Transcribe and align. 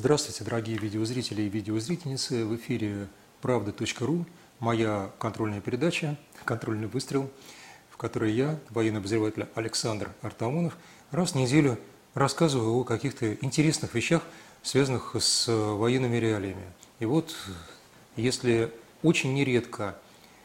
Здравствуйте, 0.00 0.44
дорогие 0.44 0.78
видеозрители 0.78 1.42
и 1.42 1.48
видеозрительницы. 1.48 2.44
В 2.44 2.54
эфире 2.54 3.08
правда.ру, 3.40 4.26
моя 4.60 5.10
контрольная 5.18 5.60
передача 5.60 6.16
«Контрольный 6.44 6.86
выстрел», 6.86 7.28
в 7.90 7.96
которой 7.96 8.30
я, 8.30 8.60
военный 8.70 9.00
обозреватель 9.00 9.48
Александр 9.56 10.12
Артамонов, 10.22 10.76
раз 11.10 11.32
в 11.32 11.34
неделю 11.34 11.80
рассказываю 12.14 12.76
о 12.76 12.84
каких-то 12.84 13.34
интересных 13.40 13.92
вещах, 13.92 14.22
связанных 14.62 15.16
с 15.18 15.48
военными 15.48 16.14
реалиями. 16.18 16.72
И 17.00 17.04
вот, 17.04 17.34
если 18.14 18.72
очень 19.02 19.34
нередко 19.34 19.96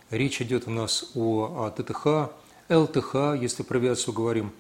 речь 0.09 0.41
идет 0.41 0.67
у 0.67 0.71
нас 0.71 1.11
о 1.13 1.69
ТТХ, 1.69 2.33
ЛТХ, 2.69 3.39
если 3.39 3.61
про 3.61 3.77
авиацию 3.77 4.15
говорим, 4.15 4.51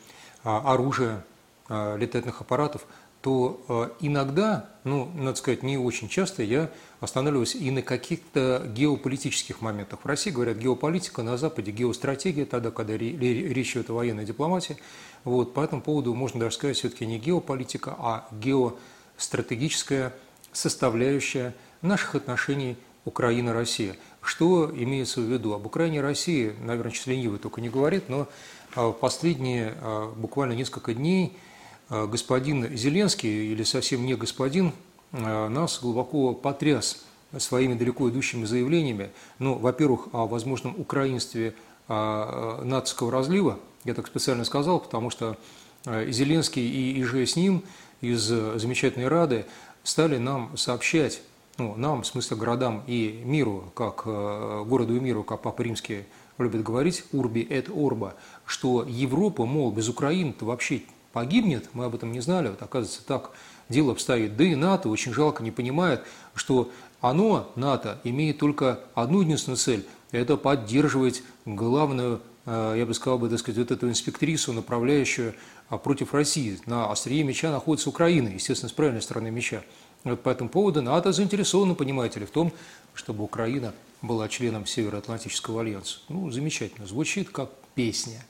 оружие, 0.43 1.23
летательных 1.69 2.41
аппаратов– 2.41 2.85
то 3.23 3.63
э, 3.69 3.89
иногда, 4.01 4.69
ну, 4.83 5.09
надо 5.15 5.37
сказать, 5.37 5.63
не 5.63 5.77
очень 5.77 6.09
часто 6.09 6.43
я 6.43 6.69
останавливаюсь 6.99 7.55
и 7.55 7.71
на 7.71 7.81
каких-то 7.81 8.69
геополитических 8.75 9.61
моментах. 9.61 10.01
В 10.03 10.05
России 10.05 10.29
говорят 10.29 10.57
геополитика, 10.57 11.23
на 11.23 11.37
Западе 11.37 11.71
геостратегия, 11.71 12.43
тогда, 12.43 12.69
когда 12.69 12.97
речь 12.97 13.71
идет 13.71 13.89
о 13.89 13.93
военной 13.93 14.25
дипломатии. 14.25 14.75
Вот, 15.23 15.53
по 15.53 15.61
этому 15.61 15.81
поводу 15.81 16.13
можно 16.13 16.41
даже 16.41 16.55
сказать 16.55 16.75
все-таки 16.75 17.05
не 17.05 17.17
геополитика, 17.17 17.95
а 17.97 18.27
геостратегическая 18.33 20.13
составляющая 20.51 21.55
наших 21.81 22.15
отношений 22.15 22.75
Украина-Россия. 23.05 23.95
Что 24.21 24.69
имеется 24.75 25.21
в 25.21 25.31
виду? 25.31 25.53
Об 25.53 25.65
Украине 25.65 25.99
и 25.99 26.01
России, 26.01 26.53
наверное, 26.59 26.91
чуть 26.91 27.07
ленивый 27.07 27.39
только 27.39 27.61
не 27.61 27.69
говорит, 27.69 28.09
но 28.09 28.27
э, 28.75 28.93
последние 28.99 29.75
э, 29.79 30.11
буквально 30.17 30.51
несколько 30.51 30.93
дней– 30.93 31.37
Э, 31.47 31.52
господин 31.89 32.75
Зеленский, 32.75 33.51
или 33.51 33.63
совсем 33.63 34.05
не 34.05 34.15
господин, 34.15 34.71
э, 35.11 35.47
нас 35.47 35.79
глубоко 35.81 36.33
потряс 36.33 37.03
своими 37.37 37.73
далеко 37.73 38.09
идущими 38.09 38.45
заявлениями, 38.45 39.11
ну, 39.39 39.55
во-первых, 39.55 40.07
о 40.11 40.27
возможном 40.27 40.75
украинстве 40.77 41.55
э, 41.87 42.61
нацистского 42.63 43.11
разлива, 43.11 43.59
я 43.85 43.93
так 43.93 44.07
специально 44.07 44.45
сказал, 44.45 44.79
потому 44.79 45.09
что 45.09 45.37
Зеленский 45.85 46.65
и, 46.65 46.99
и 46.99 47.03
же 47.03 47.25
с 47.25 47.35
ним 47.35 47.63
из 47.99 48.21
замечательной 48.21 49.09
Рады 49.09 49.45
стали 49.83 50.17
нам 50.17 50.55
сообщать, 50.55 51.21
ну, 51.57 51.75
нам, 51.75 52.03
в 52.03 52.07
смысле 52.07 52.37
городам 52.37 52.83
и 52.87 53.21
миру, 53.25 53.71
как 53.75 54.05
городу 54.05 54.95
и 54.95 54.99
миру, 55.01 55.23
как 55.23 55.41
Папа 55.41 55.61
Римский 55.61 56.05
любит 56.37 56.63
говорить, 56.63 57.03
урби 57.11 57.41
эт 57.41 57.69
орба, 57.69 58.15
что 58.45 58.85
Европа, 58.87 59.45
мол, 59.45 59.71
без 59.71 59.89
Украины-то 59.89 60.45
вообще 60.45 60.83
погибнет, 61.13 61.69
мы 61.73 61.85
об 61.85 61.95
этом 61.95 62.11
не 62.11 62.19
знали, 62.19 62.49
вот 62.49 62.61
оказывается 62.61 63.05
так 63.05 63.31
дело 63.69 63.93
обстоит. 63.93 64.35
Да 64.35 64.43
и 64.43 64.55
НАТО 64.55 64.89
очень 64.89 65.13
жалко 65.13 65.43
не 65.43 65.51
понимает, 65.51 66.01
что 66.35 66.71
оно, 66.99 67.51
НАТО, 67.55 68.01
имеет 68.03 68.39
только 68.39 68.81
одну 68.95 69.21
единственную 69.21 69.57
цель– 69.57 69.85
это 70.11 70.37
поддерживать 70.37 71.23
главную, 71.45 72.21
э, 72.45 72.75
я 72.77 72.85
бы 72.85 72.93
сказал 72.93 73.17
бы, 73.17 73.29
так 73.29 73.39
сказать, 73.39 73.57
вот 73.57 73.71
эту 73.71 73.89
инспектрису, 73.89 74.53
направляющую 74.53 75.33
а, 75.69 75.77
против 75.77 76.13
России. 76.13 76.59
На 76.67 76.91
острие 76.91 77.23
меча 77.23 77.51
находится 77.51 77.89
Украина, 77.89 78.29
естественно, 78.29 78.69
с 78.69 78.73
правильной 78.73 79.01
стороны 79.01 79.31
меча. 79.31 79.63
Вот 80.03 80.21
по 80.21 80.29
этому 80.29 80.49
поводу 80.49 80.81
НАТО 80.81 81.11
заинтересовано, 81.11 81.73
понимаете 81.73 82.19
ли, 82.19 82.25
в 82.27 82.31
том, 82.31 82.53
чтобы 82.93 83.23
Украина 83.23 83.73
была 84.03 84.29
членом 84.29 84.67
Североатлантического 84.67 85.61
альянса. 85.61 85.99
Ну, 86.09 86.29
замечательно. 86.29 86.85
Звучит 86.85 87.29
как 87.29 87.49
песня 87.73 88.23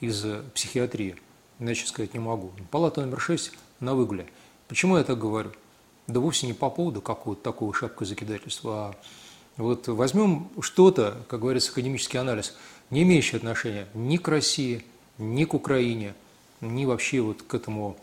из 0.00 0.24
психиатрии 0.54 1.16
иначе 1.58 1.86
сказать 1.86 2.14
не 2.14 2.20
могу. 2.20 2.52
Палата 2.70 3.00
номер 3.00 3.20
6 3.20 3.52
на 3.80 3.94
выгуле. 3.94 4.26
Почему 4.68 4.96
я 4.96 5.04
так 5.04 5.18
говорю? 5.18 5.52
Да 6.06 6.20
вовсе 6.20 6.46
не 6.46 6.52
по 6.52 6.70
поводу 6.70 7.00
какого-то 7.00 7.42
такого 7.42 7.74
шапкозакидательства, 7.74 8.94
а 9.56 9.62
вот 9.62 9.88
возьмем 9.88 10.48
что-то, 10.60 11.24
как 11.28 11.40
говорится, 11.40 11.72
академический 11.72 12.20
анализ, 12.20 12.54
не 12.90 13.02
имеющий 13.02 13.36
отношения 13.36 13.88
ни 13.94 14.16
к 14.16 14.28
России, 14.28 14.84
ни 15.18 15.44
к 15.44 15.54
Украине, 15.54 16.14
ни 16.60 16.84
вообще 16.84 17.20
вот 17.20 17.42
к 17.42 17.54
этому 17.54 17.96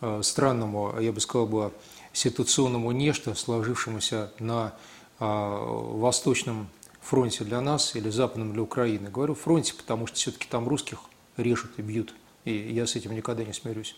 э, 0.00 0.20
странному, 0.22 1.00
я 1.00 1.12
бы 1.12 1.20
сказал 1.20 1.46
бы, 1.46 1.72
ситуационному 2.12 2.92
нечто, 2.92 3.34
сложившемуся 3.34 4.32
на 4.38 4.74
э, 5.18 5.24
Восточном 5.24 6.68
фронте 7.00 7.44
для 7.44 7.60
нас 7.60 7.96
или 7.96 8.10
Западном 8.10 8.52
для 8.52 8.62
Украины. 8.62 9.08
Говорю 9.08 9.34
фронте, 9.34 9.74
потому 9.74 10.06
что 10.06 10.16
все-таки 10.16 10.46
там 10.48 10.68
русских 10.68 11.00
режут 11.36 11.72
и 11.78 11.82
бьют 11.82 12.14
и 12.48 12.72
я 12.72 12.86
с 12.86 12.96
этим 12.96 13.14
никогда 13.14 13.44
не 13.44 13.52
смирюсь. 13.52 13.96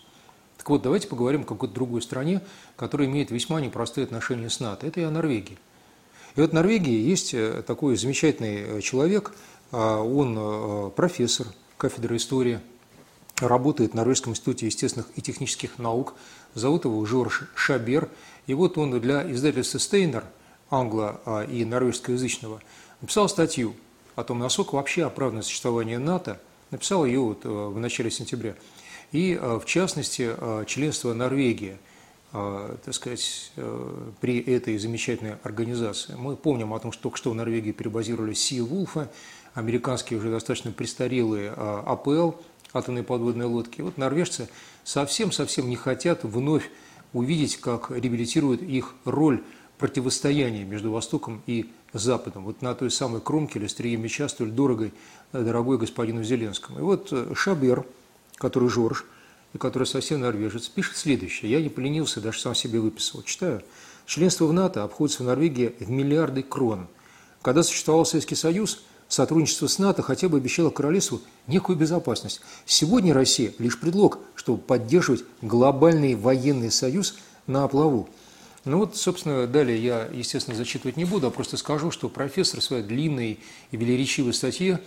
Так 0.57 0.69
вот, 0.69 0.83
давайте 0.83 1.07
поговорим 1.07 1.41
о 1.41 1.45
какой-то 1.45 1.73
другой 1.73 2.01
стране, 2.01 2.41
которая 2.75 3.07
имеет 3.07 3.31
весьма 3.31 3.61
непростые 3.61 4.05
отношения 4.05 4.49
с 4.49 4.59
НАТО. 4.59 4.85
Это 4.85 4.99
и 4.99 5.03
о 5.03 5.09
Норвегии. 5.09 5.57
И 6.35 6.41
вот 6.41 6.51
в 6.51 6.53
Норвегии 6.53 6.99
есть 7.01 7.33
э, 7.33 7.63
такой 7.65 7.97
замечательный 7.97 8.77
э, 8.77 8.81
человек, 8.81 9.33
а, 9.71 10.01
он 10.01 10.37
э, 10.37 10.91
профессор 10.91 11.47
кафедры 11.77 12.17
истории, 12.17 12.59
работает 13.39 13.93
в 13.93 13.95
Норвежском 13.95 14.33
институте 14.33 14.67
естественных 14.67 15.07
и 15.15 15.21
технических 15.21 15.79
наук, 15.79 16.13
зовут 16.53 16.85
его 16.85 17.03
Жорж 17.05 17.49
Шабер, 17.55 18.07
и 18.45 18.53
вот 18.53 18.77
он 18.77 18.99
для 18.99 19.29
издательства 19.31 19.79
Стейнер, 19.79 20.25
англо- 20.69 21.19
а, 21.25 21.41
и 21.43 21.65
норвежскоязычного, 21.65 22.61
написал 23.01 23.27
статью 23.27 23.75
о 24.15 24.23
том, 24.23 24.37
насколько 24.37 24.75
вообще 24.75 25.05
оправдано 25.05 25.41
существование 25.41 25.97
НАТО– 25.97 26.39
Написал 26.71 27.05
ее 27.05 27.19
вот 27.19 27.45
э, 27.45 27.49
в 27.49 27.77
начале 27.77 28.09
сентября. 28.09 28.55
И, 29.11 29.37
э, 29.39 29.59
в 29.59 29.65
частности, 29.65 30.31
э, 30.35 30.63
членство 30.65 31.13
Норвегии, 31.13 31.77
так 32.33 32.93
сказать, 32.93 33.51
при 34.21 34.39
этой 34.39 34.77
замечательной 34.77 35.35
организации. 35.43 36.15
Мы 36.15 36.37
помним 36.37 36.73
о 36.73 36.79
том, 36.79 36.93
что 36.93 37.03
только 37.03 37.17
что 37.17 37.31
в 37.31 37.35
Норвегии 37.35 37.73
перебазировали 37.73 38.33
Си 38.33 38.61
Вулфа, 38.61 39.11
американские 39.53 40.17
уже 40.17 40.31
достаточно 40.31 40.71
престарелые 40.71 41.51
АПЛ, 41.51 42.31
атомные 42.71 43.03
подводные 43.03 43.47
лодки. 43.47 43.81
Вот 43.81 43.97
норвежцы 43.97 44.47
совсем-совсем 44.85 45.67
не 45.67 45.75
хотят 45.75 46.23
вновь 46.23 46.71
увидеть, 47.11 47.57
как 47.57 47.91
реабилитирует 47.91 48.61
их 48.61 48.93
роль 49.03 49.43
противостояния 49.81 50.63
между 50.63 50.91
Востоком 50.91 51.41
и 51.47 51.71
Западом. 51.91 52.45
Вот 52.45 52.61
на 52.61 52.75
той 52.75 52.91
самой 52.91 53.19
кромке 53.19 53.57
или 53.57 53.65
острие 53.65 53.97
меча 53.97 54.29
столь 54.29 54.51
дорогой 54.51 54.93
дорогой 55.33 55.79
господину 55.79 56.23
Зеленскому. 56.23 56.79
И 56.79 56.81
вот 56.83 57.09
э, 57.11 57.33
Шабер, 57.35 57.85
который 58.35 58.69
Жорж, 58.69 59.05
и 59.53 59.57
который 59.57 59.85
совсем 59.85 60.21
норвежец, 60.21 60.69
пишет 60.69 60.97
следующее. 60.97 61.51
Я 61.51 61.61
не 61.61 61.69
поленился, 61.69 62.21
даже 62.21 62.39
сам 62.39 62.53
себе 62.53 62.79
выписал. 62.79 63.23
Читаю. 63.23 63.63
Членство 64.05 64.45
в 64.45 64.53
НАТО 64.53 64.83
обходится 64.83 65.23
в 65.23 65.25
Норвегии 65.25 65.73
в 65.79 65.89
миллиарды 65.89 66.43
крон. 66.43 66.87
Когда 67.41 67.63
существовал 67.63 68.05
Советский 68.05 68.35
Союз, 68.35 68.83
сотрудничество 69.07 69.65
с 69.65 69.79
НАТО 69.79 70.03
хотя 70.03 70.29
бы 70.29 70.37
обещало 70.37 70.69
королевству 70.69 71.21
некую 71.47 71.75
безопасность. 71.75 72.41
Сегодня 72.65 73.15
Россия– 73.15 73.51
лишь 73.57 73.79
предлог, 73.79 74.19
чтобы 74.35 74.61
поддерживать 74.61 75.23
глобальный 75.41 76.13
военный 76.13 76.71
союз 76.71 77.17
на 77.47 77.63
оплаву. 77.63 78.09
Ну 78.63 78.77
вот, 78.77 78.95
собственно, 78.95 79.47
далее 79.47 79.83
я, 79.83 80.07
естественно, 80.11 80.55
зачитывать 80.55 80.95
не 80.95 81.05
буду, 81.05 81.27
а 81.27 81.31
просто 81.31 81.57
скажу, 81.57 81.89
что 81.89 82.09
профессор 82.09 82.59
в 82.59 82.63
своей 82.63 82.83
длинной 82.83 83.39
и 83.71 83.77
велеречивой 83.77 84.33
статье 84.33 84.79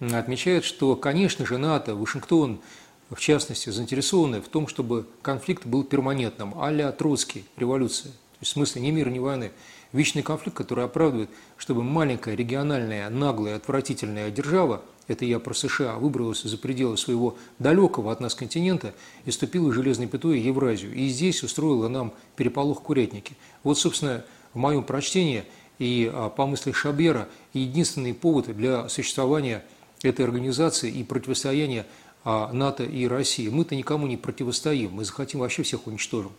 отмечает, 0.00 0.64
что, 0.64 0.96
конечно 0.96 1.46
же, 1.46 1.56
НАТО, 1.56 1.94
Вашингтон, 1.94 2.60
в 3.08 3.20
частности, 3.20 3.70
заинтересованы 3.70 4.42
в 4.42 4.48
том, 4.48 4.68
чтобы 4.68 5.06
конфликт 5.22 5.64
был 5.64 5.82
перманентным, 5.82 6.54
а-ля 6.60 6.92
Троцкий, 6.92 7.46
революция. 7.56 8.12
То 8.12 8.38
есть 8.40 8.52
в 8.52 8.54
смысле 8.54 8.82
ни 8.82 8.90
мира, 8.90 9.08
ни 9.08 9.18
войны. 9.18 9.52
Вечный 9.92 10.22
конфликт, 10.22 10.56
который 10.56 10.84
оправдывает, 10.84 11.30
чтобы 11.56 11.82
маленькая, 11.82 12.34
региональная, 12.34 13.08
наглая, 13.08 13.56
отвратительная 13.56 14.30
держава, 14.30 14.82
это 15.08 15.24
я 15.24 15.38
про 15.38 15.54
США, 15.54 15.96
выбралась 15.96 16.42
за 16.42 16.56
пределы 16.56 16.96
своего 16.96 17.36
далекого 17.58 18.12
от 18.12 18.20
нас 18.20 18.34
континента 18.34 18.94
и 19.24 19.30
ступила 19.30 19.72
железной 19.72 20.06
пятой 20.06 20.40
в 20.40 20.44
Евразию. 20.44 20.94
И 20.94 21.08
здесь 21.08 21.42
устроила 21.42 21.88
нам 21.88 22.12
переполох 22.36 22.82
курятники. 22.82 23.36
Вот, 23.64 23.78
собственно, 23.78 24.24
в 24.54 24.58
моем 24.58 24.84
прочтении 24.84 25.44
и 25.78 26.10
а, 26.12 26.28
по 26.28 26.46
мысли 26.46 26.72
Шабера 26.72 27.28
единственный 27.52 28.14
повод 28.14 28.54
для 28.56 28.88
существования 28.88 29.64
этой 30.02 30.24
организации 30.24 30.90
и 30.90 31.02
противостояния 31.02 31.86
а, 32.24 32.52
НАТО 32.52 32.84
и 32.84 33.06
России. 33.06 33.48
Мы-то 33.48 33.74
никому 33.74 34.06
не 34.06 34.16
противостоим, 34.16 34.92
мы 34.92 35.04
захотим 35.04 35.40
вообще 35.40 35.62
всех 35.62 35.86
уничтожим. 35.86 36.32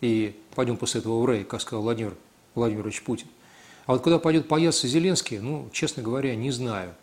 И 0.00 0.34
пойдем 0.54 0.76
после 0.76 1.00
этого 1.00 1.20
в 1.20 1.26
рай, 1.26 1.44
как 1.44 1.60
сказал 1.60 1.82
Владимир 1.82 2.14
Владимирович 2.54 3.02
Путин. 3.02 3.26
А 3.86 3.92
вот 3.92 4.02
куда 4.02 4.18
пойдет 4.18 4.48
паяться 4.48 4.86
Зеленский, 4.86 5.38
ну, 5.38 5.68
честно 5.72 6.02
говоря, 6.02 6.34
не 6.36 6.50
знаю. 6.50 6.94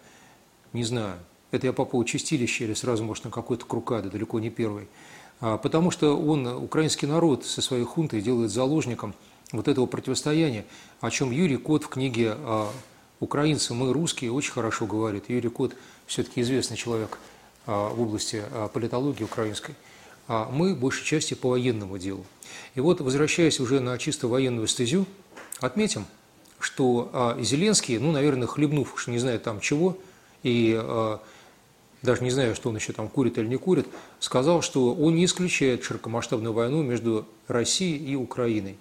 Не 0.76 0.84
знаю. 0.84 1.18
Это 1.52 1.68
я 1.68 1.74
по 1.74 1.86
поводу 1.86 2.10
чистилища 2.10 2.66
или 2.66 2.74
сразу, 2.74 3.02
может, 3.02 3.24
на 3.24 3.32
какой-то 3.32 3.66
крукады, 3.66 4.10
далеко 4.10 4.42
не 4.42 4.50
первый. 4.50 4.90
А, 5.40 5.58
потому 5.58 5.90
что 5.90 6.20
он, 6.20 6.46
украинский 6.46 7.08
народ, 7.08 7.46
со 7.46 7.62
своей 7.62 7.86
хунтой 7.86 8.20
делает 8.20 8.52
заложником 8.52 9.14
вот 9.54 9.70
этого 9.70 9.86
противостояния, 9.86 10.66
о 11.00 11.10
чем 11.12 11.32
Юрий 11.32 11.56
Кот 11.56 11.86
в 11.86 11.88
книге 11.88 12.34
а, 12.36 12.70
«Украинцы, 13.22 13.74
мы 13.74 13.94
русские» 13.94 14.34
очень 14.34 14.52
хорошо 14.52 14.86
говорит. 14.86 15.30
Юрий 15.30 15.48
Кот 15.48 15.78
все-таки 16.08 16.42
известный 16.42 16.76
человек 16.76 17.20
а, 17.68 17.88
в 17.94 18.02
области 18.02 18.44
политологии 18.74 19.24
украинской. 19.24 19.76
а 20.28 20.50
мы, 20.52 20.76
большей 20.76 21.06
части, 21.06 21.36
по 21.36 21.52
военному 21.52 21.98
делу. 21.98 22.26
И 22.74 22.82
вот, 22.82 23.00
возвращаясь 23.00 23.62
уже 23.62 23.80
на 23.80 23.98
чисто 23.98 24.28
военную 24.28 24.68
стезю, 24.68 25.06
отметим, 25.62 26.06
что 26.60 27.38
Зеленский, 27.40 27.98
ну, 27.98 28.12
наверное, 28.12 28.48
хлебнув, 28.48 28.94
уж 28.94 29.08
не 29.08 29.20
знаю 29.20 29.40
там 29.40 29.62
чего, 29.62 29.98
и 30.46 30.80
а, 30.80 31.22
даже 32.04 32.24
не 32.24 32.30
знаю, 32.30 32.54
что 32.54 32.70
он 32.70 32.76
еще 32.76 32.94
там 32.94 33.10
курит 33.10 33.40
или 33.40 33.48
не 33.48 33.58
курит, 33.58 33.88
сказал, 34.20 34.62
что 34.62 34.94
он 34.94 35.16
не 35.16 35.26
исключает 35.26 35.84
широкомасштабную 35.84 36.54
войну 36.54 36.84
между 36.84 37.28
Россией 37.48 37.98
и 37.98 38.16
Украиной. 38.16 38.78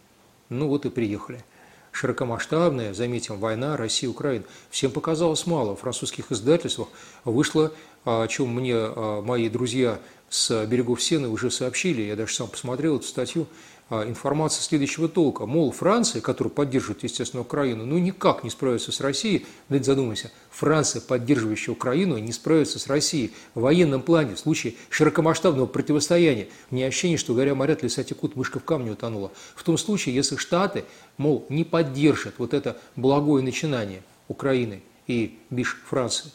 Ну 0.50 0.68
вот 0.68 0.84
и 0.84 0.90
приехали. 0.90 1.42
Широкомасштабная, 1.90 2.92
заметим, 2.92 3.38
война 3.38 3.78
России 3.78 4.06
и 4.06 4.10
Украины. 4.10 4.44
Всем 4.68 4.90
показалось 4.90 5.46
мало. 5.46 5.74
В 5.74 5.80
французских 5.80 6.30
издательствах 6.30 6.88
вышло, 7.24 7.72
о 8.04 8.26
чем 8.26 8.54
мне 8.54 8.74
а, 8.76 9.22
мои 9.22 9.48
друзья 9.48 9.98
с 10.28 10.66
берегов 10.66 11.02
Сены 11.02 11.28
уже 11.28 11.50
сообщили, 11.50 12.02
я 12.02 12.14
даже 12.14 12.34
сам 12.34 12.48
посмотрел 12.48 12.96
эту 12.96 13.06
статью, 13.06 13.46
а, 13.46 13.50
информация 13.90 14.62
следующего 14.62 15.08
толка. 15.08 15.46
Мол, 15.46 15.70
Франция, 15.70 16.22
которая 16.22 16.52
поддерживает, 16.52 17.02
естественно, 17.02 17.42
Украину, 17.42 17.84
ну 17.84 17.98
никак 17.98 18.42
не 18.42 18.50
справится 18.50 18.92
с 18.92 19.00
Россией. 19.00 19.46
Дайте 19.68 19.84
задумайся, 19.84 20.32
Франция, 20.50 21.00
поддерживающая 21.02 21.72
Украину, 21.72 22.16
не 22.18 22.32
справится 22.32 22.78
с 22.78 22.86
Россией 22.86 23.32
в 23.54 23.60
военном 23.60 24.02
плане, 24.02 24.34
в 24.34 24.38
случае 24.38 24.74
широкомасштабного 24.88 25.66
противостояния. 25.66 26.48
Мне 26.70 26.86
ощущение, 26.86 27.18
что, 27.18 27.34
говоря 27.34 27.54
моря, 27.54 27.76
леса 27.80 28.02
текут, 28.04 28.36
мышка 28.36 28.58
в 28.58 28.64
камне 28.64 28.92
утонула. 28.92 29.32
В 29.54 29.62
том 29.62 29.76
случае, 29.76 30.14
если 30.14 30.36
Штаты, 30.36 30.84
мол, 31.18 31.44
не 31.48 31.64
поддержат 31.64 32.34
вот 32.38 32.54
это 32.54 32.80
благое 32.96 33.44
начинание 33.44 34.02
Украины 34.28 34.82
и 35.06 35.38
биш 35.50 35.76
Франции. 35.86 36.30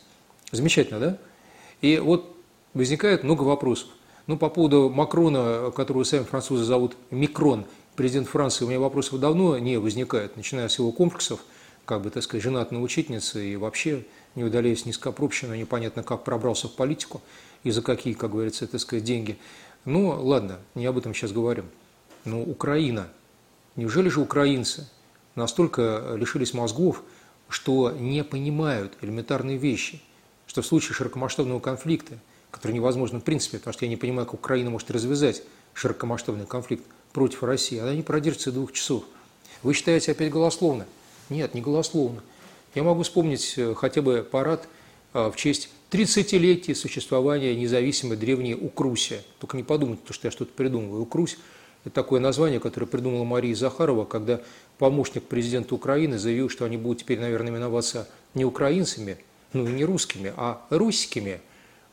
Замечательно, 0.51 1.00
да? 1.00 1.18
И 1.81 1.98
вот 1.98 2.36
возникает 2.74 3.24
много 3.24 3.44
вопросов. 3.44 3.90
Ну, 4.29 4.37
по 4.37 4.47
поводу 4.47 4.91
Макрона, 4.91 5.71
которого 5.71 6.03
сами 6.03 6.23
французы 6.23 6.63
зовут 6.63 6.95
Микрон, 7.09 7.65
президент 7.95 8.27
Франции, 8.27 8.63
у 8.63 8.67
меня 8.67 8.79
вопросов 8.79 9.19
давно 9.19 9.57
не 9.57 9.77
возникает, 9.77 10.37
начиная 10.37 10.67
с 10.67 10.77
его 10.77 10.91
комплексов, 10.91 11.39
как 11.83 12.03
бы, 12.03 12.11
так 12.11 12.21
сказать, 12.21 12.43
женат 12.43 12.71
на 12.71 12.79
учительнице 12.79 13.43
и 13.43 13.55
вообще, 13.55 14.05
не 14.35 14.43
удаляясь 14.43 14.85
низкопробщина, 14.85 15.55
непонятно 15.55 16.03
как 16.03 16.23
пробрался 16.25 16.67
в 16.67 16.73
политику 16.73 17.23
и 17.63 17.71
за 17.71 17.81
какие, 17.81 18.13
как 18.13 18.29
говорится, 18.29 18.67
так 18.67 18.79
сказать, 18.79 19.03
деньги. 19.03 19.35
Ну, 19.85 20.09
ладно, 20.09 20.59
не 20.75 20.85
об 20.85 20.99
этом 20.99 21.15
сейчас 21.15 21.31
говорим. 21.31 21.65
Но 22.23 22.39
Украина, 22.39 23.07
неужели 23.75 24.09
же 24.09 24.21
украинцы 24.21 24.87
настолько 25.33 26.13
лишились 26.15 26.53
мозгов, 26.53 27.01
что 27.47 27.89
не 27.89 28.23
понимают 28.23 28.93
элементарные 29.01 29.57
вещи, 29.57 30.03
что 30.45 30.61
в 30.61 30.67
случае 30.67 30.93
широкомасштабного 30.93 31.59
конфликта 31.59 32.19
который 32.51 32.72
невозможно 32.72 33.19
в 33.19 33.24
принципе, 33.24 33.57
потому 33.57 33.74
что 33.74 33.86
я 33.86 33.90
не 33.90 33.98
понимаю, 33.98 34.25
как 34.25 34.36
Украина 34.36 34.69
может 34.69 34.90
развязать 34.92 35.44
широкомасштабный 35.74 36.46
конфликт 36.46 36.84
против 37.13 37.44
России. 37.44 37.80
Она 37.80 37.94
не 37.94 38.01
продержится 38.01 38.51
двух 38.51 38.74
часов. 38.74 39.04
Вы 39.63 39.74
считаете 39.74 40.12
опять 40.12 40.31
голословно? 40.31 40.86
Нет, 41.30 41.54
не 41.54 41.62
голословно. 41.62 42.24
Я 42.75 42.84
могу 42.84 43.04
вспомнить 43.04 43.56
э, 43.57 43.74
хотя 43.75 44.01
бы 44.01 44.28
парад 44.30 44.68
э, 45.13 45.30
в 45.30 45.36
честь 45.36 45.69
30-летия 45.92 46.75
существования 46.75 47.56
независимой 47.56 48.18
древней 48.18 48.56
Укрусия. 48.56 49.22
Только 49.40 49.57
не 49.57 49.63
подумайте, 49.63 50.01
что 50.12 50.28
я 50.28 50.31
что-то 50.31 50.54
придумываю. 50.54 51.01
Укрусь– 51.01 51.38
это 51.84 51.94
такое 51.94 52.19
название, 52.19 52.60
которое 52.60 52.86
придумала 52.86 53.24
Мария 53.24 53.56
Захарова, 53.56 54.06
когда 54.06 54.42
помощник 54.78 55.24
президента 55.24 55.75
Украины 55.75 56.18
заявил, 56.19 56.50
что 56.50 56.66
они 56.66 56.78
будут 56.78 57.00
теперь, 57.00 57.19
наверное, 57.19 57.51
именоваться 57.51 58.07
не 58.34 58.46
украинцами, 58.46 59.18
ну 59.54 59.68
и 59.68 59.72
не 59.72 59.86
русскими, 59.86 60.34
а 60.36 60.66
русскими– 60.69 61.42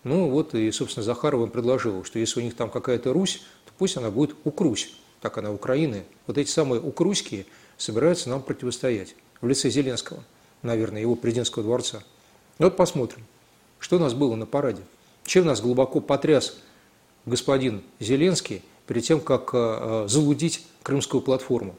ну 0.07 0.31
вот 0.31 0.55
и, 0.55 0.71
собственно, 0.71 1.03
Захаров 1.03 1.43
им 1.43 1.51
предложил, 1.51 2.05
что 2.05 2.21
если 2.21 2.39
у 2.39 2.43
них 2.45 2.55
там 2.55 2.71
какая-то 2.71 3.13
Русь, 3.13 3.43
то 3.65 3.73
пусть 3.77 3.97
она 3.97 4.09
будет 4.09 4.37
Укрусь, 4.45 4.95
так 5.21 5.37
она 5.37 5.51
Украины. 5.51 6.05
Вот 6.29 6.39
эти 6.39 6.49
самые 6.49 6.81
укруськие 6.81 7.45
собираются 7.77 8.31
нам 8.31 8.41
противостоять 8.41 9.17
в 9.41 9.49
лице 9.49 9.69
Зеленского, 9.69 10.23
наверное, 10.63 11.01
его 11.01 11.17
президентского 11.17 11.65
дворца. 11.65 12.05
Ну 12.61 12.67
вот 12.67 12.77
посмотрим, 12.77 13.25
что 13.81 13.97
у 13.97 13.99
нас 13.99 14.15
было 14.15 14.37
на 14.37 14.47
параде. 14.47 14.83
Чем 15.25 15.45
нас 15.45 15.61
глубоко 15.61 15.99
потряс 16.01 16.57
господин 17.25 17.83
Зеленский 17.99 18.63
перед 18.87 19.03
тем, 19.03 19.19
как 19.19 19.51
э, 19.55 19.57
э, 19.57 20.09
залудить 20.09 20.65
крымскую 20.85 21.21
платформу. 21.21 21.75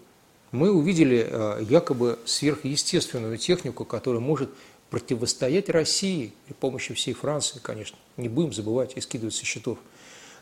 Мы 0.51 0.69
увидели 0.69 1.25
э, 1.29 1.63
якобы 1.69 2.19
сверхъестественную 2.25 3.37
технику, 3.37 3.85
которая 3.85 4.19
может 4.19 4.49
противостоять 4.89 5.69
России 5.69 6.33
при 6.45 6.53
помощи 6.53 6.93
всей 6.93 7.13
Франции, 7.13 7.59
конечно, 7.61 7.97
не 8.15 8.29
будем 8.29 8.53
забывать 8.53 8.93
и 8.95 9.01
скидывать 9.01 9.35
со 9.35 9.45
счетов. 9.45 9.77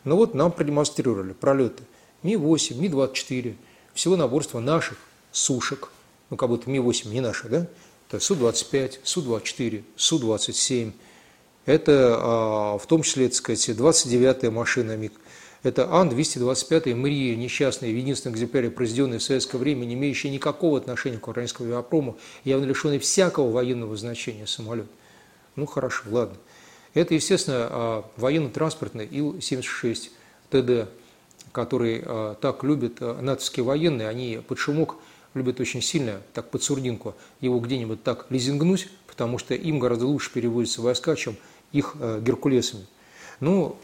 Но 0.04 0.16
вот 0.16 0.34
нам 0.34 0.52
продемонстрировали 0.52 1.32
пролеты 1.32 1.82
Ми-8, 2.22 2.76
Ми-24, 2.76 3.56
всего 3.94 4.16
наборства 4.16 4.60
наших 4.60 4.98
сушек, 5.32 5.90
ну 6.30 6.36
как 6.36 6.48
будто 6.48 6.70
Ми-8 6.70 7.08
не 7.08 7.20
наши, 7.20 7.48
да? 7.48 7.66
Это 8.08 8.20
Су-25, 8.20 9.00
Су-24, 9.02 9.82
Су-27, 9.96 10.92
это 11.64 12.16
а, 12.16 12.78
в 12.78 12.86
том 12.86 13.02
числе, 13.02 13.26
так 13.28 13.36
сказать, 13.36 13.68
29-я 13.70 14.50
машина 14.52 14.96
МиГ, 14.96 15.12
это 15.66 15.92
Ан-225 15.92 16.94
Мрия, 16.94 17.34
несчастный, 17.34 17.92
в 17.92 17.96
единственном 17.96 18.36
экземпляре, 18.36 18.70
произведенный 18.70 19.18
в 19.18 19.22
советское 19.22 19.58
время, 19.58 19.84
не 19.84 19.94
имеющий 19.94 20.30
никакого 20.30 20.78
отношения 20.78 21.18
к 21.18 21.26
украинскому 21.26 21.68
авиапрому, 21.68 22.18
явно 22.44 22.66
лишенный 22.66 23.00
всякого 23.00 23.50
военного 23.50 23.96
значения 23.96 24.46
самолет. 24.46 24.86
Ну 25.56 25.66
хорошо, 25.66 26.04
ладно. 26.10 26.36
Это, 26.94 27.14
естественно, 27.14 27.66
а, 27.68 28.10
военно-транспортный 28.16 29.06
Ил-76 29.06 30.10
ТД, 30.50 30.88
который 31.50 32.02
а, 32.04 32.36
так 32.36 32.62
любят 32.62 32.98
а, 33.00 33.20
натовские 33.20 33.64
военные, 33.64 34.08
они 34.08 34.40
под 34.46 34.58
шумок 34.58 34.96
любят 35.34 35.58
очень 35.58 35.82
сильно, 35.82 36.22
так 36.32 36.48
под 36.48 36.62
сурдинку, 36.62 37.16
его 37.40 37.58
где-нибудь 37.58 38.04
так 38.04 38.26
лизингнуть, 38.30 38.88
потому 39.08 39.38
что 39.38 39.54
им 39.54 39.80
гораздо 39.80 40.06
лучше 40.06 40.32
переводятся 40.32 40.80
войска, 40.80 41.16
чем 41.16 41.36
их 41.72 41.96
геркулесами. 42.22 42.86
Ну, 43.40 43.76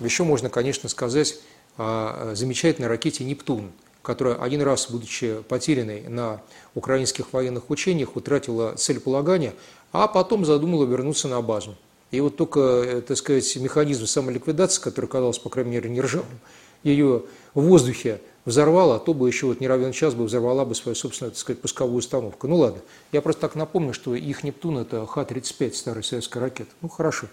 еще 0.00 0.24
можно, 0.24 0.48
конечно, 0.50 0.88
сказать 0.88 1.38
о 1.76 2.32
замечательной 2.34 2.88
ракете 2.88 3.24
«Нептун», 3.24 3.72
которая 4.02 4.36
один 4.36 4.62
раз, 4.62 4.90
будучи 4.90 5.42
потерянной 5.48 6.08
на 6.08 6.40
украинских 6.74 7.32
военных 7.32 7.70
учениях, 7.70 8.16
утратила 8.16 8.74
целеполагание, 8.74 9.54
а 9.92 10.08
потом 10.08 10.44
задумала 10.44 10.84
вернуться 10.84 11.28
на 11.28 11.40
базу. 11.42 11.76
И 12.10 12.20
вот 12.20 12.36
только, 12.36 12.60
э, 12.60 13.00
так 13.02 13.16
сказать, 13.16 13.56
механизм 13.56 14.06
самоликвидации, 14.06 14.80
который 14.80 15.06
казался, 15.06 15.40
по 15.40 15.50
крайней 15.50 15.72
мере, 15.72 15.90
не 15.90 16.00
ржавым, 16.00 16.40
ее 16.82 17.24
в 17.54 17.62
воздухе 17.62 18.20
взорвала, 18.44 18.96
а 18.96 18.98
то 18.98 19.12
бы 19.12 19.28
еще 19.28 19.46
вот 19.46 19.60
не 19.60 19.68
равен 19.68 19.92
час 19.92 20.14
бы 20.14 20.24
взорвала 20.24 20.64
бы 20.64 20.74
свою 20.74 20.94
собственную, 20.94 21.32
так 21.32 21.38
сказать, 21.38 21.60
пусковую 21.60 21.98
установку. 21.98 22.48
Ну 22.48 22.56
ладно, 22.56 22.80
я 23.12 23.20
просто 23.20 23.42
так 23.42 23.56
напомню, 23.56 23.92
что 23.92 24.14
их 24.14 24.42
«Нептун»– 24.42 24.78
это 24.78 25.04
Х-35, 25.04 25.74
старая 25.74 26.02
советская 26.02 26.42
ракета. 26.42 26.70
Ну 26.80 26.88
хорошо. 26.88 27.26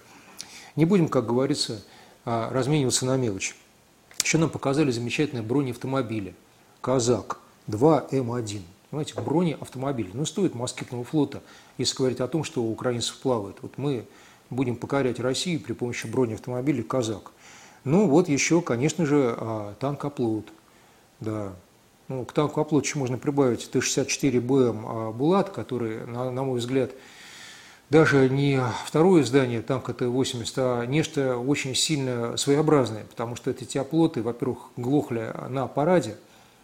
Не 0.75 0.83
будем, 0.83 1.07
как 1.07 1.25
говорится, 1.25 1.81
размениваться 2.25 3.05
на 3.05 3.17
мелочи. 3.17 3.53
Еще 4.23 4.37
нам 4.37 4.49
показали 4.49 4.91
замечательные 4.91 5.43
бронеавтомобили. 5.43 6.35
«Казак» 6.81 7.39
2М1. 7.67 8.61
Понимаете, 8.89 9.21
бронеавтомобили. 9.21 10.11
Ну, 10.13 10.25
стоит 10.25 10.55
москитного 10.55 11.03
флота, 11.03 11.41
если 11.77 11.97
говорить 11.97 12.21
о 12.21 12.27
том, 12.27 12.43
что 12.43 12.63
у 12.63 12.71
украинцев 12.71 13.17
плавают. 13.17 13.57
Вот 13.61 13.77
мы 13.77 14.05
будем 14.49 14.75
покорять 14.75 15.19
Россию 15.19 15.59
при 15.59 15.73
помощи 15.73 16.07
бронеавтомобилей 16.07 16.83
«Казак». 16.83 17.31
Ну, 17.83 18.07
вот 18.07 18.29
еще, 18.29 18.61
конечно 18.61 19.05
же, 19.05 19.35
а, 19.37 19.75
танк 19.79 20.05
«Оплот». 20.05 20.45
Да. 21.19 21.53
Ну, 22.07 22.25
к 22.25 22.33
танку 22.33 22.61
«Оплот» 22.61 22.85
еще 22.85 22.97
можно 22.99 23.17
прибавить 23.17 23.69
Т-64 23.71 24.39
БМ 24.39 25.11
«Булат», 25.13 25.49
который, 25.49 26.05
на, 26.05 26.31
на 26.31 26.43
мой 26.43 26.59
взгляд, 26.59 26.91
даже 27.89 28.29
не 28.29 28.59
второе 28.85 29.23
здание 29.23 29.61
танка 29.61 29.93
Т-80, 29.93 30.53
а 30.57 30.85
нечто 30.85 31.37
очень 31.37 31.75
сильно 31.75 32.35
своеобразное, 32.35 33.05
потому 33.05 33.35
что 33.35 33.51
эти 33.51 33.63
теплоты, 33.63 34.23
во-первых, 34.23 34.69
глохли 34.75 35.31
на 35.49 35.67
параде, 35.67 36.17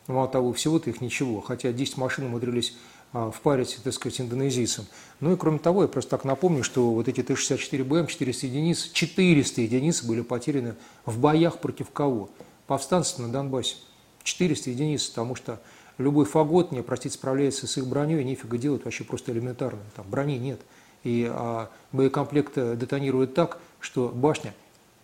мало 0.07 0.27
того, 0.27 0.51
всего-то 0.53 0.89
их 0.89 0.99
ничего, 0.99 1.41
хотя 1.41 1.71
10 1.71 1.97
машин 1.97 2.25
умудрились 2.25 2.75
а, 3.13 3.29
впарить, 3.29 3.77
так 3.83 3.93
сказать, 3.93 4.19
индонезийцам. 4.19 4.85
Ну 5.19 5.33
и 5.33 5.37
кроме 5.37 5.59
того, 5.59 5.83
я 5.83 5.87
просто 5.87 6.09
так 6.09 6.25
напомню, 6.25 6.63
что 6.63 6.91
вот 6.91 7.07
эти 7.07 7.21
Т-64БМ, 7.21 8.07
400 8.07 8.47
единиц, 8.47 8.89
400 8.91 9.61
единиц 9.61 10.03
были 10.03 10.21
потеряны 10.21 10.75
в 11.05 11.19
боях 11.19 11.59
против 11.59 11.91
кого? 11.91 12.29
Повстанцев 12.65 13.19
на 13.19 13.31
Донбассе. 13.31 13.75
400 14.23 14.71
единиц, 14.71 15.07
потому 15.07 15.35
что 15.35 15.59
любой 15.99 16.25
фагот, 16.25 16.71
не, 16.71 16.81
простите, 16.81 17.15
справляется 17.15 17.67
с 17.67 17.77
их 17.77 17.85
броней, 17.85 18.23
нифига 18.23 18.57
делать, 18.57 18.85
вообще 18.85 19.03
просто 19.03 19.31
элементарно. 19.31 19.81
Там 19.95 20.09
брони 20.09 20.39
нет 20.39 20.61
и 21.03 21.27
а, 21.29 21.69
боекомплект 21.91 22.57
э, 22.57 22.75
детонирует 22.75 23.33
так, 23.33 23.57
что 23.79 24.09
башня, 24.09 24.53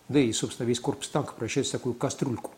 да 0.09 0.19
и, 0.19 0.31
собственно, 0.31 0.67
весь 0.67 0.79
корпус 0.79 1.07
танка 1.09 1.33
превращается 1.33 1.77
в 1.77 1.79
такую 1.79 1.95
кастрюльку. 1.95 2.51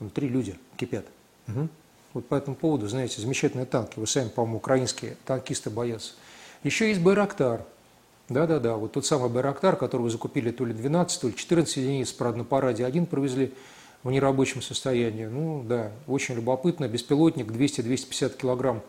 Внутри 0.00 0.28
люди 0.28 0.56
кипят. 0.76 1.06
Угу. 1.48 1.68
Вот 2.14 2.26
по 2.26 2.34
этому 2.34 2.56
поводу, 2.56 2.88
знаете, 2.88 3.20
замечательные 3.20 3.66
танки. 3.66 3.98
Вы 3.98 4.06
сами, 4.06 4.28
по-моему, 4.28 4.58
украинские 4.58 5.16
танкисты 5.26 5.70
боятся. 5.70 6.12
Еще 6.62 6.88
есть 6.88 7.00
Байрактар. 7.00 7.64
Да-да-да, 8.28 8.76
вот 8.76 8.92
тот 8.92 9.06
самый 9.06 9.30
Байрактар, 9.30 9.76
который 9.76 10.02
вы 10.02 10.10
закупили 10.10 10.50
то 10.50 10.64
ли 10.64 10.72
12, 10.72 11.20
то 11.20 11.28
ли 11.28 11.34
14 11.34 11.76
единиц, 11.76 12.12
правда, 12.12 12.38
на 12.38 12.44
параде 12.44 12.84
один 12.84 13.06
провезли. 13.06 13.52
в 14.04 14.10
нерабочем 14.10 14.62
состоянии. 14.62 15.26
Ну 15.26 15.64
да, 15.64 15.90
очень 16.06 16.36
любопытно. 16.36 16.86
Беспилотник 16.88 17.46
200-250 17.46 18.36
килограмм 18.36 18.82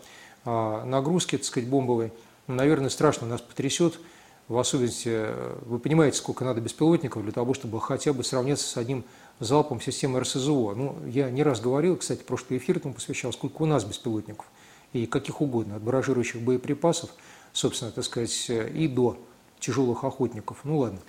а, 0.45 0.85
нагрузки, 0.85 1.37
так 1.37 1.45
сказать, 1.45 1.67
бомбовой. 1.67 2.11
Наверное, 2.49 2.89
страшно 2.89 3.27
нас 3.27 3.41
потрясет. 3.41 3.99
В 4.47 4.57
особенности, 4.57 5.27
вы 5.67 5.77
понимаете, 5.77 6.17
сколько 6.17 6.43
надо 6.43 6.59
беспилотников 6.61 7.21
для 7.21 7.31
того, 7.31 7.53
чтобы 7.53 7.79
хотя 7.79 8.11
бы 8.11 8.23
сравняться 8.23 8.67
с 8.67 8.75
одним 8.75 9.05
залпом 9.39 9.79
системы 9.79 10.19
РСЗО. 10.19 10.73
Ну, 10.73 10.97
я 11.05 11.29
не 11.29 11.43
раз 11.43 11.61
говорил, 11.61 11.95
кстати, 11.97 12.23
прошлый 12.23 12.57
эфир 12.57 12.77
этому 12.77 12.95
посвящал, 12.95 13.31
сколько 13.33 13.61
у 13.61 13.67
нас 13.67 13.83
беспилотников 13.83 14.47
и 14.93 15.05
каких 15.05 15.41
угодно, 15.41 15.75
от 15.75 15.83
баражирующих 15.83 16.41
боеприпасов, 16.41 17.11
собственно, 17.53 17.91
так 17.91 18.03
сказать, 18.03 18.49
и 18.49 18.87
до 18.87 19.19
тяжелых 19.59 20.03
охотников. 20.03 20.61
Ну 20.63 20.79
ладно, 20.79 20.99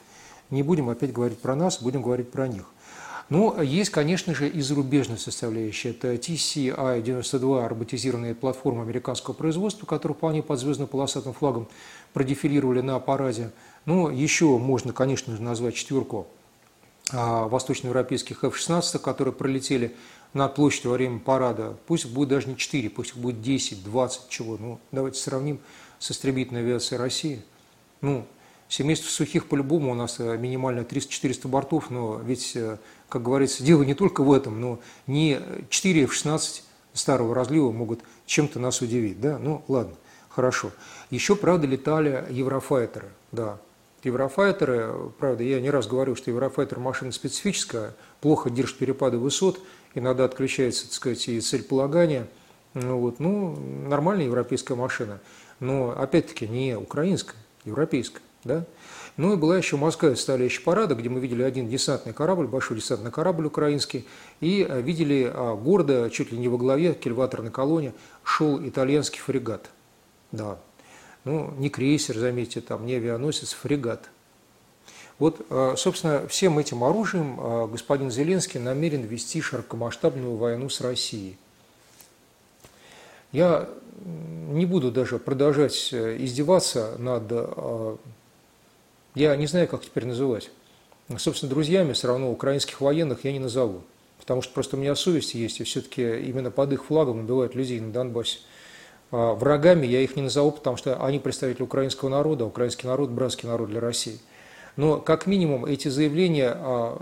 не 0.51 0.63
будем 0.63 0.91
опять 0.91 1.15
говорить 1.15 1.39
про 1.39 1.57
нас, 1.57 1.81
будем 1.81 2.03
говорить 2.03 2.31
про 2.31 2.49
них. 2.49 2.67
Ну, 3.31 3.63
есть, 3.63 3.91
конечно 3.91 4.35
же, 4.35 4.49
и 4.49 4.61
зарубежная 4.61 5.17
составляющая. 5.17 5.91
Это 5.91 6.15
TCI-92, 6.15 7.69
роботизированная 7.69 8.35
платформа 8.35 8.83
американского 8.83 9.35
производства, 9.35 9.87
которая 9.87 10.17
вполне 10.17 10.43
под 10.43 10.59
звездно-полосатым 10.59 11.33
флагом 11.33 11.69
продефилировали 12.13 12.81
на 12.81 12.99
параде. 12.99 13.53
Ну, 13.87 14.11
еще 14.11 14.59
можно, 14.59 14.93
конечно 14.93 15.37
же, 15.37 15.43
назвать 15.43 15.77
четверку 15.77 16.27
а, 17.13 17.47
восточноевропейских 17.47 18.43
F-16, 18.43 18.99
которые 18.99 19.33
пролетели 19.33 19.95
над 20.35 20.57
площадью 20.57 20.91
во 20.91 20.97
время 20.97 21.21
парада. 21.21 21.77
Пусть 21.87 22.07
будет 22.07 22.31
даже 22.31 22.49
не 22.49 22.57
4, 22.57 22.91
пусть 22.91 23.15
будет 23.15 23.41
10, 23.41 23.85
20, 23.85 24.29
чего. 24.29 24.57
Ну, 24.57 24.81
давайте 24.91 25.21
сравним 25.21 25.61
с 26.01 26.11
истребительной 26.11 26.63
авиацией 26.63 26.99
России. 26.99 27.43
Ну, 28.01 28.27
Семейство 28.71 29.11
сухих 29.11 29.47
по-любому 29.47 29.91
у 29.91 29.95
нас 29.95 30.21
э, 30.21 30.37
минимально 30.39 30.83
300-400 30.83 31.49
бортов, 31.49 31.91
но 31.91 32.21
ведь, 32.25 32.53
э, 32.55 32.79
как 33.09 33.21
говорится, 33.21 33.65
дело 33.65 33.83
не 33.83 33.95
только 33.95 34.23
в 34.23 34.33
этом, 34.33 34.61
но 34.61 34.79
не 35.09 35.41
4 35.71 36.05
F-16 36.05 36.63
старого 36.93 37.35
разлива 37.35 37.73
могут 37.73 37.99
чем-то 38.27 38.61
нас 38.61 38.81
удивить. 38.81 39.21
Да? 39.21 39.41
Ну, 39.41 39.65
ладно, 39.67 39.97
хорошо. 40.29 40.71
Еще, 41.11 41.35
правда, 41.35 41.67
летали 41.67 42.25
еврофайтеры, 42.31 43.09
да. 43.33 43.59
Еврофайтеры, 44.05 45.11
правда, 45.19 45.43
я 45.43 45.61
не 45.61 45.69
раз 45.69 45.89
говорил, 45.89 46.15
что 46.15 46.31
еврофайтер 46.31 46.79
машина 46.79 47.11
специфическая, 47.11 47.97
плохо 48.21 48.51
держит 48.51 48.79
перепады 48.79 49.19
высот, 49.19 49.61
иногда 49.97 50.27
отключается, 50.27 50.85
так 50.85 50.93
сказать, 50.93 51.29
и 51.29 51.41
целеполагание. 51.41 52.29
Ну, 52.75 53.01
вот, 53.01 53.19
ну, 53.19 53.57
нормальная 53.89 54.27
европейская 54.27 54.77
машина, 54.77 55.19
но, 55.59 55.91
опять-таки, 55.91 56.47
не 56.47 56.79
украинская, 56.79 57.37
европейская. 57.65 58.23
Да? 58.45 58.65
Ну 59.17 59.35
и 59.35 59.37
была 59.37 59.59
еще 59.59 59.77
морская 59.77 60.15
составляющая 60.15 60.63
парада, 60.63 60.95
где 60.95 61.09
мы 61.09 61.21
видели 61.21 61.43
один 61.43 61.69
десантный 61.69 62.15
корабль, 62.15 62.47
большой 62.47 62.79
десантный 62.79 63.11
корабль 63.11 63.47
украинский, 63.47 64.07
и 64.41 64.67
э, 64.67 64.81
видели 64.81 65.31
а, 65.31 65.57
гордо, 65.57 66.09
чуть 66.11 66.33
ли 66.33 66.39
не 66.39 66.49
во 66.49 66.57
главе 66.57 66.95
кильваторной 66.95 67.51
колонии, 67.51 67.93
шел 68.23 68.59
итальянский 68.67 69.21
фрегат. 69.21 69.69
Да. 70.33 70.59
Ну, 71.25 71.53
не 71.59 71.69
крейсер, 71.69 72.17
заметьте, 72.17 72.63
там, 72.63 72.87
не 72.87 72.95
авианосец, 72.95 73.53
фрегат. 73.53 74.09
Вот, 75.19 75.45
э, 75.51 75.75
собственно, 75.77 76.27
всем 76.29 76.59
этим 76.59 76.83
оружием 76.83 77.39
э, 77.39 77.67
господин 77.67 78.11
Зеленский 78.11 78.59
намерен 78.59 79.03
вести 79.03 79.43
широкомасштабную 79.43 80.37
войну 80.37 80.71
с 80.71 80.81
Россией. 80.81 81.37
Я 83.33 83.69
не 84.49 84.65
буду 84.65 84.91
даже 84.91 85.19
продолжать 85.19 85.93
издеваться 85.93 86.97
над 86.99 87.31
я 89.15 89.35
не 89.37 89.47
знаю, 89.47 89.69
как 89.69 89.85
теперь 89.85 90.07
называть. 90.07 90.51
Собственно, 91.19 91.51
друзьями 91.51 91.93
все 91.93 92.09
равно 92.09 92.31
украинских 92.31 92.81
военных 92.81 93.25
я 93.25 93.33
не 93.33 93.41
назову. 93.41 93.83
Потому 94.19 94.43
что 94.43 94.53
просто 94.53 94.77
у 94.77 94.79
меня 94.79 94.95
совесть 94.95 95.35
есть, 95.35 95.61
и 95.61 95.65
все-таки 95.65 96.03
именно 96.03 96.51
под 96.51 96.73
их 96.73 96.85
флагом 96.85 97.21
убивают 97.21 97.55
людей 97.55 97.81
на 97.81 97.91
Донбассе. 97.91 98.39
А 99.11 99.35
врагами 99.35 99.87
я 99.87 100.01
их 100.03 100.15
не 100.15 100.23
назову, 100.23 100.53
потому 100.53 100.77
что 100.77 101.05
они 101.05 101.19
представители 101.19 101.63
украинского 101.63 102.09
народа, 102.11 102.45
а 102.45 102.47
украинский 102.47 102.87
народ– 102.87 103.11
братский 103.11 103.49
народ 103.49 103.71
для 103.71 103.81
России. 103.81 104.21
Но, 104.77 105.01
как 105.01 105.27
минимум, 105.27 105.65
эти 105.65 105.89
заявления 105.89 106.53
а, 106.55 106.97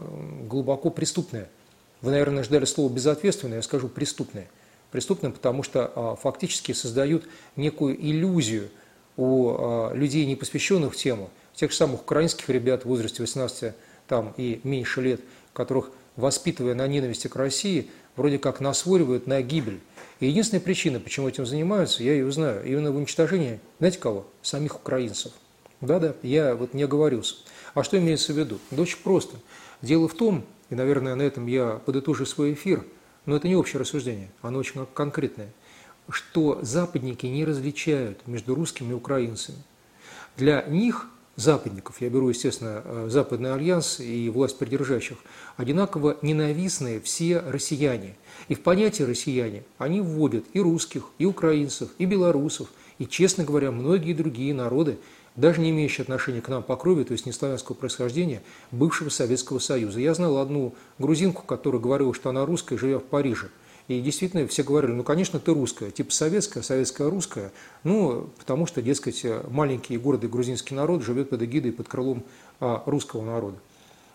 глубоко 0.48 0.88
преступные. 0.90 1.48
Вы, 2.00 2.12
наверное, 2.12 2.44
ждали 2.44 2.64
слова 2.64 2.90
«безответственное», 2.90 3.56
я 3.56 3.62
скажу 3.62 3.88
«преступные». 3.88 4.48
Преступные, 4.90 5.32
потому 5.32 5.62
что 5.62 6.16
фактически 6.22 6.72
создают 6.72 7.24
некую 7.56 7.94
иллюзию 7.94 8.70
у 9.18 9.90
людей, 9.92 10.24
не 10.24 10.34
посвященных 10.34 10.96
тему, 10.96 11.28
тех 11.58 11.72
же 11.72 11.76
самых 11.76 12.02
украинских 12.02 12.48
ребят 12.50 12.84
в 12.84 12.88
возрасте 12.88 13.20
18 13.20 13.74
там, 14.06 14.32
и 14.36 14.60
меньше 14.62 15.02
лет, 15.02 15.20
которых, 15.52 15.90
воспитывая 16.14 16.74
на 16.74 16.86
ненависти 16.86 17.26
к 17.26 17.34
России, 17.34 17.90
вроде 18.14 18.38
как 18.38 18.60
насворивают 18.60 19.26
на 19.26 19.42
гибель. 19.42 19.80
И 20.20 20.26
единственная 20.26 20.60
причина, 20.60 21.00
почему 21.00 21.28
этим 21.28 21.46
занимаются, 21.46 22.04
я 22.04 22.12
ее 22.12 22.30
знаю, 22.30 22.64
именно 22.64 22.92
в 22.92 22.96
уничтожении, 22.96 23.58
знаете 23.80 23.98
кого? 23.98 24.26
Самих 24.40 24.76
украинцев. 24.76 25.32
Да-да, 25.80 26.14
я 26.22 26.54
вот 26.54 26.74
не 26.74 26.84
оговорился. 26.84 27.34
А 27.74 27.82
что 27.82 27.98
имеется 27.98 28.32
в 28.32 28.38
виду? 28.38 28.60
Да 28.70 28.82
очень 28.82 28.98
просто. 28.98 29.36
Дело 29.82 30.06
в 30.06 30.14
том, 30.14 30.44
и, 30.70 30.76
наверное, 30.76 31.16
на 31.16 31.22
этом 31.22 31.48
я 31.48 31.80
подытожу 31.84 32.24
свой 32.24 32.52
эфир, 32.52 32.84
но 33.26 33.34
это 33.34 33.48
не 33.48 33.56
общее 33.56 33.80
рассуждение, 33.80 34.30
оно 34.42 34.60
очень 34.60 34.86
конкретное, 34.94 35.52
что 36.08 36.60
западники 36.62 37.26
не 37.26 37.44
различают 37.44 38.26
между 38.28 38.54
русскими 38.54 38.90
и 38.90 38.94
украинцами. 38.94 39.58
Для 40.36 40.62
них 40.62 41.08
западников, 41.38 42.00
я 42.00 42.10
беру, 42.10 42.28
естественно, 42.28 42.82
э, 42.84 43.08
Западный 43.08 43.54
альянс 43.54 44.00
и 44.00 44.28
власть 44.28 44.58
придержащих, 44.58 45.18
одинаково 45.56 46.16
ненавистные 46.20 47.00
все 47.00 47.38
россияне. 47.38 48.16
И 48.48 48.54
в 48.54 48.62
понятие 48.62 49.06
россияне 49.06 49.62
они 49.78 50.00
вводят 50.00 50.44
и 50.52 50.60
русских, 50.60 51.04
и 51.18 51.24
украинцев, 51.24 51.90
и 51.98 52.06
белорусов, 52.06 52.68
и, 52.98 53.06
честно 53.06 53.44
говоря, 53.44 53.70
многие 53.70 54.14
другие 54.14 54.52
народы, 54.52 54.98
даже 55.36 55.60
не 55.60 55.70
имеющие 55.70 56.02
отношения 56.02 56.40
к 56.40 56.48
нам 56.48 56.64
по 56.64 56.76
крови, 56.76 57.04
то 57.04 57.12
есть 57.12 57.24
не 57.24 57.30
славянского 57.30 57.76
происхождения, 57.76 58.42
бывшего 58.72 59.08
Советского 59.08 59.60
Союза. 59.60 60.00
Я 60.00 60.14
знал 60.14 60.38
одну 60.38 60.74
грузинку, 60.98 61.44
которая 61.44 61.80
говорила, 61.80 62.12
что 62.12 62.30
она 62.30 62.44
русская, 62.44 62.76
живя 62.76 62.98
в 62.98 63.04
Париже– 63.04 63.48
и 63.88 64.00
действительно 64.00 64.46
все 64.46 64.62
говорили, 64.62 64.92
ну, 64.92 65.02
конечно, 65.02 65.40
ты 65.40 65.52
русская, 65.52 65.90
типа 65.90 66.12
советская, 66.12 66.62
советская 66.62 67.08
русская, 67.08 67.52
ну, 67.84 68.28
потому 68.38 68.66
что, 68.66 68.82
дескать, 68.82 69.24
маленький 69.50 69.96
гордый 69.96 70.28
грузинский 70.28 70.74
народ 70.74 71.02
живет 71.02 71.30
под 71.30 71.42
эгидой, 71.42 71.72
под 71.72 71.88
крылом 71.88 72.22
а, 72.60 72.82
русского 72.84 73.24
народа. 73.24 73.56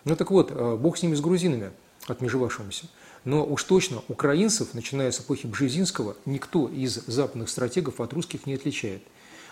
Ну, 0.06 0.16
так 0.16 0.30
вот, 0.30 0.52
а, 0.52 0.78
бог 0.78 0.98
с 0.98 1.02
ними, 1.02 1.16
с 1.16 1.22
грузинами, 1.22 1.72
отмежевавшимися. 2.08 2.86
Но 3.26 3.46
уж 3.46 3.64
точно 3.64 4.04
украинцев, 4.10 4.74
начиная 4.74 5.12
с 5.12 5.20
эпохи 5.20 5.48
Бжезинского, 5.48 6.16
никто 6.26 6.68
из 6.68 6.94
западных 7.08 7.50
стратегов 7.50 8.00
от 8.00 8.14
русских 8.14 8.46
не 8.46 8.54
отличает. 8.54 9.02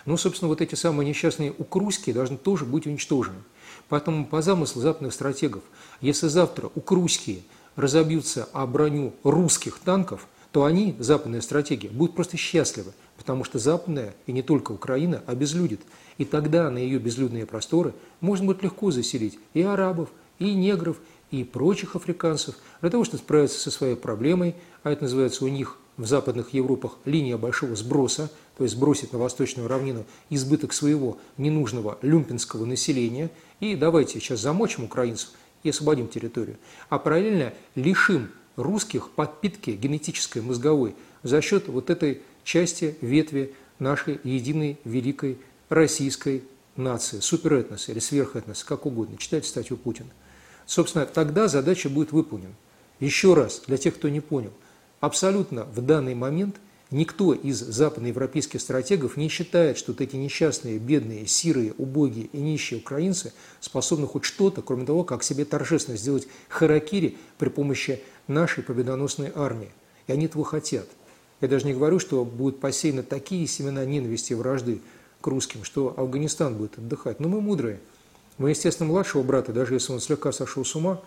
Ну, 0.04 0.16
собственно, 0.16 0.48
вот 0.48 0.60
эти 0.60 0.74
самые 0.74 1.08
несчастные 1.08 1.52
укрусские 1.56 2.14
должны 2.14 2.36
тоже 2.36 2.64
быть 2.64 2.86
уничтожены. 2.86 3.38
Поэтому 3.88 4.26
по 4.26 4.42
замыслу 4.42 4.82
западных 4.82 5.14
стратегов, 5.14 5.62
если 6.00 6.28
завтра 6.28 6.70
укрусские 6.74 7.42
разобьются 7.76 8.48
о 8.52 8.66
броню 8.66 9.14
русских 9.22 9.78
танков, 9.78 10.26
то 10.52 10.64
они, 10.64 10.94
западная 10.98 11.40
стратегия, 11.40 11.88
будут 11.88 12.14
просто 12.14 12.36
счастливы, 12.36 12.92
потому 13.16 13.42
что 13.44 13.58
западная, 13.58 14.14
и 14.26 14.32
не 14.32 14.42
только 14.42 14.72
Украина, 14.72 15.22
обезлюдит. 15.26 15.80
И 16.18 16.24
тогда 16.24 16.70
на 16.70 16.78
ее 16.78 16.98
безлюдные 16.98 17.46
просторы 17.46 17.94
можно 18.20 18.46
будет 18.46 18.62
легко 18.62 18.90
заселить 18.90 19.38
и 19.54 19.62
арабов, 19.62 20.10
и 20.38 20.52
негров, 20.54 20.98
и 21.30 21.44
прочих 21.44 21.96
африканцев, 21.96 22.56
для 22.82 22.90
того, 22.90 23.04
чтобы 23.04 23.22
справиться 23.22 23.58
со 23.58 23.70
своей 23.70 23.96
проблемой, 23.96 24.54
а 24.82 24.90
это 24.90 25.04
называется 25.04 25.44
у 25.44 25.48
них 25.48 25.78
в 25.96 26.06
западных 26.06 26.52
Европах 26.52 26.98
линия 27.06 27.38
большого 27.38 27.74
сброса, 27.74 28.30
то 28.56 28.64
есть 28.64 28.76
сбросить 28.76 29.12
на 29.12 29.18
восточную 29.18 29.68
равнину 29.68 30.04
избыток 30.28 30.72
своего 30.72 31.18
ненужного 31.38 31.98
люмпинского 32.02 32.66
населения, 32.66 33.30
и 33.60 33.76
давайте 33.76 34.20
сейчас 34.20 34.40
замочим 34.40 34.84
украинцев, 34.84 35.30
и 35.62 35.70
освободим 35.70 36.08
территорию, 36.08 36.56
а 36.88 36.98
параллельно 36.98 37.52
лишим 37.74 38.30
русских 38.56 39.10
подпитки 39.10 39.70
генетической, 39.70 40.42
мозговой 40.42 40.94
за 41.22 41.40
счет 41.40 41.68
вот 41.68 41.90
этой 41.90 42.22
части, 42.44 42.96
ветви 43.00 43.54
нашей 43.78 44.20
единой 44.24 44.78
великой 44.84 45.38
российской 45.68 46.44
нации, 46.76 47.20
суперэтноса 47.20 47.92
или 47.92 47.98
сверхэтноса, 47.98 48.66
как 48.66 48.86
угодно. 48.86 49.16
Читайте 49.18 49.48
статью 49.48 49.76
Путина. 49.76 50.10
Собственно, 50.66 51.06
тогда 51.06 51.48
задача 51.48 51.88
будет 51.88 52.12
выполнена. 52.12 52.54
Еще 53.00 53.34
раз, 53.34 53.62
для 53.66 53.76
тех, 53.76 53.94
кто 53.94 54.08
не 54.08 54.20
понял, 54.20 54.52
абсолютно 55.00 55.64
в 55.64 55.80
данный 55.80 56.14
момент– 56.14 56.56
Никто 56.92 57.32
из 57.32 57.58
западноевропейских 57.58 58.60
стратегов 58.60 59.16
не 59.16 59.28
считает, 59.30 59.78
что 59.78 59.92
вот 59.92 60.02
эти 60.02 60.16
несчастные, 60.16 60.78
бедные, 60.78 61.26
сирые, 61.26 61.72
убогие 61.78 62.26
и 62.26 62.36
нищие 62.36 62.80
украинцы 62.80 63.32
способны 63.60 64.06
хоть 64.06 64.24
что-то, 64.24 64.60
кроме 64.60 64.84
того, 64.84 65.02
как 65.02 65.22
себе 65.22 65.46
торжественно 65.46 65.96
сделать 65.96 66.28
харакири 66.50 67.16
при 67.38 67.48
помощи 67.48 68.02
нашей 68.28 68.62
победоносной 68.62 69.32
армии. 69.34 69.70
И 70.06 70.12
они 70.12 70.26
этого 70.26 70.44
хотят. 70.44 70.86
Я 71.40 71.48
даже 71.48 71.64
не 71.64 71.72
говорю, 71.72 71.98
что 71.98 72.26
будут 72.26 72.60
посеяны 72.60 73.02
такие 73.02 73.46
семена 73.46 73.86
ненависти 73.86 74.32
и 74.32 74.36
вражды 74.36 74.82
к 75.22 75.26
русским, 75.26 75.64
что 75.64 75.94
Афганистан 75.96 76.58
будет 76.58 76.76
отдыхать. 76.76 77.20
Но 77.20 77.28
мы 77.30 77.40
мудрые. 77.40 77.80
Мы, 78.36 78.50
естественно, 78.50 78.90
младшего 78.90 79.22
брата, 79.22 79.54
даже 79.54 79.72
если 79.72 79.94
он 79.94 80.00
слегка 80.00 80.30
сошел 80.30 80.62
с 80.62 80.76
ума, 80.76 81.00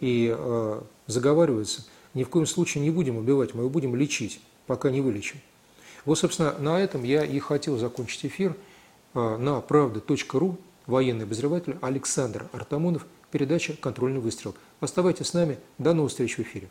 и 0.00 0.34
э, 0.36 0.80
заговариваются, 1.06 1.84
ни 2.14 2.24
в 2.24 2.28
коем 2.30 2.46
случае 2.46 2.82
не 2.82 2.90
будем 2.90 3.16
убивать, 3.16 3.54
мы 3.54 3.60
его 3.60 3.70
будем 3.70 3.94
лечить, 3.94 4.40
пока 4.70 4.88
не 4.88 5.00
вылечим. 5.00 5.40
Вот, 6.04 6.16
собственно, 6.16 6.56
на 6.60 6.78
этом 6.78 7.02
я 7.02 7.24
и 7.24 7.40
хотел 7.40 7.76
закончить 7.76 8.24
эфир 8.26 8.54
э, 9.14 9.36
на 9.36 9.60
правда.ру 9.60 10.58
военный 10.86 11.24
обозреватель 11.24 11.76
Александр 11.82 12.48
Артамонов, 12.52 13.04
передача 13.32 13.72
«Контрольный 13.72 14.20
выстрел». 14.20 14.54
Оставайтесь 14.78 15.26
с 15.26 15.34
нами. 15.34 15.58
До 15.78 15.92
новых 15.92 16.12
встреч 16.12 16.38
в 16.38 16.42
эфире. 16.42 16.68